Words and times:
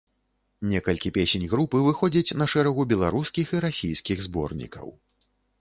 Некалькі 0.69 1.11
песень 1.17 1.45
групы 1.51 1.83
выходзяць 1.89 2.35
на 2.43 2.49
шэрагу 2.53 2.87
беларускіх 2.95 3.55
і 3.59 3.63
расійскіх 3.67 4.17
зборнікаў. 4.31 4.87